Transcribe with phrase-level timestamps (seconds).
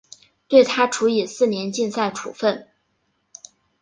[0.47, 2.67] 对她处以四年禁赛处分。